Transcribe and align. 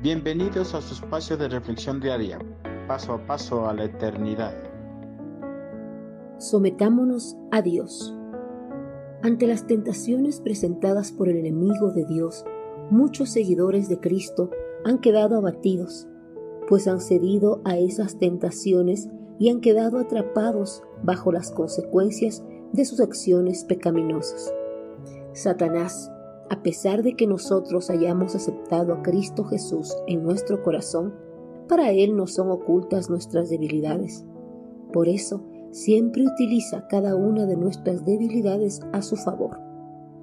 Bienvenidos 0.00 0.74
a 0.74 0.80
su 0.80 0.94
espacio 0.94 1.36
de 1.36 1.48
reflexión 1.48 1.98
diaria, 1.98 2.38
paso 2.86 3.14
a 3.14 3.26
paso 3.26 3.68
a 3.68 3.74
la 3.74 3.82
eternidad. 3.82 4.54
Sometámonos 6.38 7.36
a 7.50 7.62
Dios. 7.62 8.14
Ante 9.24 9.48
las 9.48 9.66
tentaciones 9.66 10.40
presentadas 10.40 11.10
por 11.10 11.28
el 11.28 11.38
enemigo 11.38 11.90
de 11.90 12.04
Dios, 12.04 12.44
muchos 12.90 13.30
seguidores 13.30 13.88
de 13.88 13.98
Cristo 13.98 14.52
han 14.84 14.98
quedado 14.98 15.36
abatidos, 15.36 16.06
pues 16.68 16.86
han 16.86 17.00
cedido 17.00 17.60
a 17.64 17.76
esas 17.76 18.20
tentaciones 18.20 19.08
y 19.40 19.50
han 19.50 19.60
quedado 19.60 19.98
atrapados 19.98 20.84
bajo 21.02 21.32
las 21.32 21.50
consecuencias 21.50 22.44
de 22.72 22.84
sus 22.84 23.00
acciones 23.00 23.64
pecaminosas. 23.64 24.54
Satanás 25.32 26.12
a 26.50 26.62
pesar 26.62 27.02
de 27.02 27.14
que 27.14 27.26
nosotros 27.26 27.90
hayamos 27.90 28.34
aceptado 28.34 28.94
a 28.94 29.02
Cristo 29.02 29.44
Jesús 29.44 29.94
en 30.06 30.22
nuestro 30.22 30.62
corazón, 30.62 31.14
para 31.68 31.92
Él 31.92 32.16
no 32.16 32.26
son 32.26 32.50
ocultas 32.50 33.10
nuestras 33.10 33.50
debilidades. 33.50 34.24
Por 34.92 35.08
eso, 35.08 35.42
siempre 35.70 36.26
utiliza 36.26 36.86
cada 36.88 37.14
una 37.14 37.44
de 37.44 37.56
nuestras 37.56 38.04
debilidades 38.04 38.80
a 38.92 39.02
su 39.02 39.16
favor, 39.16 39.58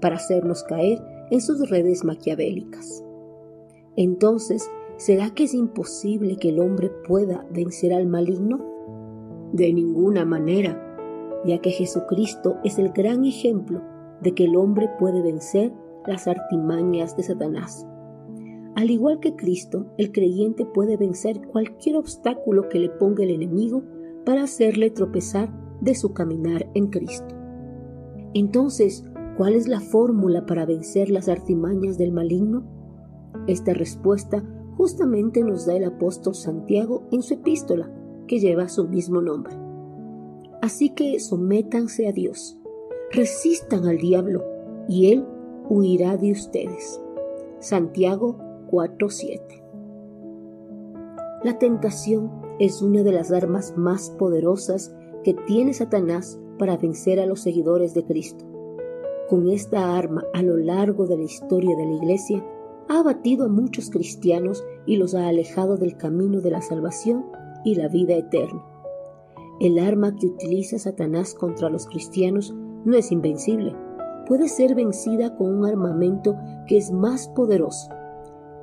para 0.00 0.16
hacernos 0.16 0.64
caer 0.64 1.02
en 1.30 1.40
sus 1.40 1.68
redes 1.68 2.04
maquiavélicas. 2.04 3.04
Entonces, 3.96 4.70
¿será 4.96 5.30
que 5.30 5.44
es 5.44 5.54
imposible 5.54 6.36
que 6.36 6.48
el 6.48 6.60
hombre 6.60 6.90
pueda 7.06 7.46
vencer 7.50 7.92
al 7.92 8.06
maligno? 8.06 8.64
De 9.52 9.72
ninguna 9.72 10.24
manera, 10.24 10.80
ya 11.44 11.58
que 11.58 11.70
Jesucristo 11.70 12.56
es 12.64 12.78
el 12.78 12.90
gran 12.90 13.24
ejemplo 13.24 13.82
de 14.22 14.34
que 14.34 14.44
el 14.44 14.56
hombre 14.56 14.88
puede 14.98 15.22
vencer 15.22 15.72
las 16.06 16.26
artimañas 16.26 17.16
de 17.16 17.22
Satanás. 17.22 17.86
Al 18.76 18.90
igual 18.90 19.20
que 19.20 19.36
Cristo, 19.36 19.86
el 19.98 20.10
creyente 20.10 20.66
puede 20.66 20.96
vencer 20.96 21.40
cualquier 21.48 21.96
obstáculo 21.96 22.68
que 22.68 22.80
le 22.80 22.90
ponga 22.90 23.22
el 23.22 23.30
enemigo 23.30 23.82
para 24.24 24.42
hacerle 24.42 24.90
tropezar 24.90 25.52
de 25.80 25.94
su 25.94 26.12
caminar 26.12 26.68
en 26.74 26.88
Cristo. 26.88 27.34
Entonces, 28.34 29.04
¿cuál 29.36 29.54
es 29.54 29.68
la 29.68 29.80
fórmula 29.80 30.44
para 30.44 30.66
vencer 30.66 31.10
las 31.10 31.28
artimañas 31.28 31.98
del 31.98 32.10
maligno? 32.10 32.64
Esta 33.46 33.74
respuesta 33.74 34.42
justamente 34.76 35.42
nos 35.42 35.66
da 35.66 35.76
el 35.76 35.84
apóstol 35.84 36.34
Santiago 36.34 37.06
en 37.12 37.22
su 37.22 37.34
epístola, 37.34 37.90
que 38.26 38.40
lleva 38.40 38.68
su 38.68 38.88
mismo 38.88 39.20
nombre. 39.20 39.54
Así 40.62 40.90
que 40.90 41.20
sométanse 41.20 42.08
a 42.08 42.12
Dios, 42.12 42.58
resistan 43.12 43.86
al 43.86 43.98
diablo, 43.98 44.42
y 44.88 45.12
él 45.12 45.26
huirá 45.68 46.16
de 46.16 46.32
ustedes. 46.32 47.00
Santiago 47.58 48.36
4:7 48.70 49.62
La 51.42 51.58
tentación 51.58 52.30
es 52.58 52.82
una 52.82 53.02
de 53.02 53.12
las 53.12 53.32
armas 53.32 53.74
más 53.76 54.10
poderosas 54.10 54.94
que 55.22 55.34
tiene 55.34 55.72
Satanás 55.72 56.38
para 56.58 56.76
vencer 56.76 57.18
a 57.18 57.26
los 57.26 57.40
seguidores 57.40 57.94
de 57.94 58.04
Cristo. 58.04 58.44
Con 59.28 59.48
esta 59.48 59.96
arma 59.96 60.24
a 60.34 60.42
lo 60.42 60.56
largo 60.56 61.06
de 61.06 61.16
la 61.16 61.24
historia 61.24 61.74
de 61.76 61.86
la 61.86 61.94
Iglesia, 61.94 62.44
ha 62.88 62.98
abatido 63.00 63.46
a 63.46 63.48
muchos 63.48 63.88
cristianos 63.88 64.62
y 64.84 64.96
los 64.96 65.14
ha 65.14 65.28
alejado 65.28 65.78
del 65.78 65.96
camino 65.96 66.42
de 66.42 66.50
la 66.50 66.60
salvación 66.60 67.24
y 67.64 67.76
la 67.76 67.88
vida 67.88 68.14
eterna. 68.14 68.62
El 69.60 69.78
arma 69.78 70.14
que 70.14 70.26
utiliza 70.26 70.78
Satanás 70.78 71.34
contra 71.34 71.70
los 71.70 71.86
cristianos 71.86 72.54
no 72.84 72.96
es 72.96 73.10
invencible, 73.10 73.74
puede 74.26 74.48
ser 74.48 74.74
vencida 74.74 75.36
con 75.36 75.54
un 75.54 75.66
armamento 75.66 76.36
que 76.66 76.76
es 76.76 76.90
más 76.90 77.28
poderoso. 77.28 77.90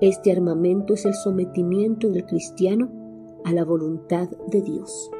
Este 0.00 0.32
armamento 0.32 0.94
es 0.94 1.04
el 1.04 1.14
sometimiento 1.14 2.08
del 2.08 2.24
cristiano 2.24 2.90
a 3.44 3.52
la 3.52 3.64
voluntad 3.64 4.28
de 4.50 4.62
Dios. 4.62 5.10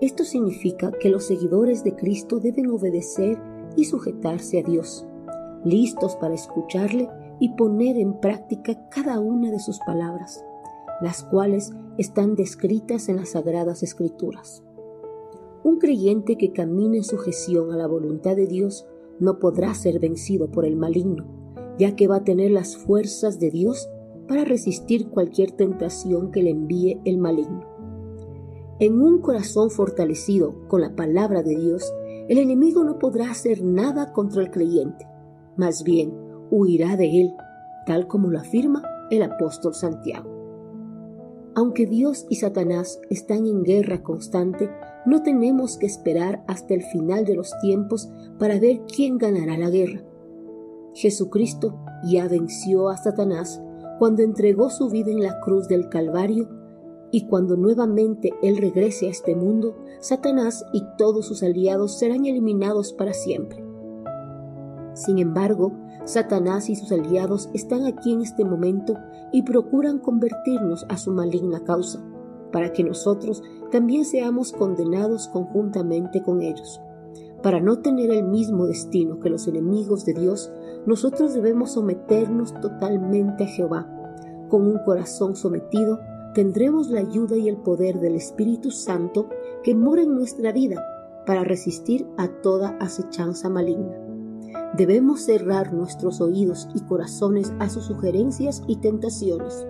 Esto 0.00 0.24
significa 0.24 0.92
que 0.92 1.08
los 1.08 1.24
seguidores 1.24 1.82
de 1.84 1.94
Cristo 1.94 2.38
deben 2.38 2.70
obedecer 2.70 3.38
y 3.76 3.84
sujetarse 3.84 4.60
a 4.60 4.62
Dios, 4.62 5.06
listos 5.64 6.16
para 6.16 6.34
escucharle 6.34 7.08
y 7.40 7.50
poner 7.50 7.96
en 7.96 8.20
práctica 8.20 8.88
cada 8.90 9.20
una 9.20 9.50
de 9.50 9.58
sus 9.58 9.78
palabras, 9.80 10.44
las 11.00 11.22
cuales 11.24 11.72
están 11.98 12.34
descritas 12.34 13.08
en 13.08 13.16
las 13.16 13.30
sagradas 13.30 13.82
escrituras. 13.82 14.62
Un 15.64 15.78
creyente 15.78 16.36
que 16.36 16.52
camina 16.52 16.96
en 16.96 17.04
sujeción 17.04 17.72
a 17.72 17.76
la 17.76 17.86
voluntad 17.86 18.36
de 18.36 18.46
Dios 18.46 18.86
no 19.20 19.38
podrá 19.38 19.74
ser 19.74 19.98
vencido 19.98 20.50
por 20.50 20.64
el 20.64 20.76
maligno, 20.76 21.26
ya 21.78 21.96
que 21.96 22.08
va 22.08 22.16
a 22.16 22.24
tener 22.24 22.50
las 22.50 22.76
fuerzas 22.76 23.38
de 23.38 23.50
Dios 23.50 23.88
para 24.26 24.44
resistir 24.44 25.08
cualquier 25.08 25.52
tentación 25.52 26.30
que 26.30 26.42
le 26.42 26.50
envíe 26.50 27.00
el 27.04 27.18
maligno. 27.18 27.64
En 28.78 29.00
un 29.00 29.20
corazón 29.20 29.70
fortalecido 29.70 30.68
con 30.68 30.80
la 30.80 30.94
palabra 30.94 31.42
de 31.42 31.56
Dios, 31.56 31.92
el 32.28 32.38
enemigo 32.38 32.84
no 32.84 32.98
podrá 32.98 33.30
hacer 33.30 33.64
nada 33.64 34.12
contra 34.12 34.42
el 34.42 34.50
creyente, 34.50 35.06
más 35.56 35.82
bien 35.82 36.12
huirá 36.50 36.96
de 36.96 37.22
él, 37.22 37.32
tal 37.86 38.06
como 38.06 38.30
lo 38.30 38.38
afirma 38.38 38.82
el 39.10 39.22
apóstol 39.22 39.74
Santiago. 39.74 40.37
Aunque 41.58 41.86
Dios 41.86 42.24
y 42.30 42.36
Satanás 42.36 43.00
están 43.10 43.44
en 43.48 43.64
guerra 43.64 44.04
constante, 44.04 44.70
no 45.04 45.24
tenemos 45.24 45.76
que 45.76 45.86
esperar 45.86 46.44
hasta 46.46 46.72
el 46.72 46.84
final 46.84 47.24
de 47.24 47.34
los 47.34 47.52
tiempos 47.60 48.08
para 48.38 48.60
ver 48.60 48.82
quién 48.86 49.18
ganará 49.18 49.58
la 49.58 49.68
guerra. 49.68 50.04
Jesucristo 50.94 51.76
ya 52.04 52.28
venció 52.28 52.88
a 52.90 52.96
Satanás 52.96 53.60
cuando 53.98 54.22
entregó 54.22 54.70
su 54.70 54.88
vida 54.88 55.10
en 55.10 55.20
la 55.20 55.40
cruz 55.40 55.66
del 55.66 55.88
Calvario 55.88 56.48
y 57.10 57.26
cuando 57.26 57.56
nuevamente 57.56 58.30
Él 58.40 58.58
regrese 58.58 59.08
a 59.08 59.10
este 59.10 59.34
mundo, 59.34 59.76
Satanás 59.98 60.64
y 60.72 60.84
todos 60.96 61.26
sus 61.26 61.42
aliados 61.42 61.98
serán 61.98 62.24
eliminados 62.24 62.92
para 62.92 63.12
siempre. 63.12 63.67
Sin 64.94 65.18
embargo, 65.18 65.72
Satanás 66.04 66.68
y 66.70 66.76
sus 66.76 66.90
aliados 66.92 67.50
están 67.54 67.84
aquí 67.84 68.12
en 68.12 68.22
este 68.22 68.44
momento 68.44 68.94
y 69.32 69.42
procuran 69.42 69.98
convertirnos 69.98 70.86
a 70.88 70.96
su 70.96 71.12
maligna 71.12 71.60
causa, 71.64 72.02
para 72.52 72.72
que 72.72 72.82
nosotros 72.82 73.42
también 73.70 74.04
seamos 74.04 74.52
condenados 74.52 75.28
conjuntamente 75.28 76.22
con 76.22 76.40
ellos. 76.40 76.80
Para 77.42 77.60
no 77.60 77.78
tener 77.78 78.10
el 78.10 78.24
mismo 78.24 78.66
destino 78.66 79.20
que 79.20 79.30
los 79.30 79.46
enemigos 79.46 80.04
de 80.04 80.14
Dios, 80.14 80.50
nosotros 80.86 81.34
debemos 81.34 81.72
someternos 81.72 82.52
totalmente 82.60 83.44
a 83.44 83.48
Jehová. 83.48 83.86
Con 84.48 84.66
un 84.66 84.78
corazón 84.78 85.36
sometido, 85.36 86.00
tendremos 86.34 86.90
la 86.90 87.00
ayuda 87.00 87.36
y 87.36 87.48
el 87.48 87.58
poder 87.58 88.00
del 88.00 88.16
Espíritu 88.16 88.70
Santo 88.70 89.28
que 89.62 89.74
mora 89.74 90.02
en 90.02 90.14
nuestra 90.14 90.52
vida 90.52 90.82
para 91.26 91.44
resistir 91.44 92.06
a 92.16 92.28
toda 92.28 92.76
acechanza 92.80 93.48
maligna. 93.48 94.17
Debemos 94.76 95.22
cerrar 95.22 95.72
nuestros 95.72 96.20
oídos 96.20 96.68
y 96.74 96.80
corazones 96.80 97.52
a 97.58 97.68
sus 97.68 97.84
sugerencias 97.84 98.62
y 98.66 98.76
tentaciones. 98.76 99.66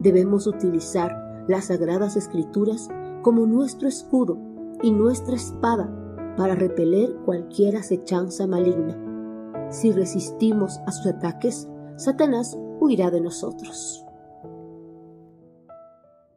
Debemos 0.00 0.46
utilizar 0.46 1.44
las 1.48 1.66
sagradas 1.66 2.16
escrituras 2.16 2.88
como 3.22 3.46
nuestro 3.46 3.88
escudo 3.88 4.38
y 4.82 4.92
nuestra 4.92 5.34
espada 5.34 5.92
para 6.36 6.54
repeler 6.54 7.16
cualquier 7.24 7.76
acechanza 7.76 8.46
maligna. 8.46 8.96
Si 9.70 9.92
resistimos 9.92 10.78
a 10.86 10.92
sus 10.92 11.06
ataques, 11.06 11.68
Satanás 11.96 12.56
huirá 12.80 13.10
de 13.10 13.20
nosotros. 13.20 14.07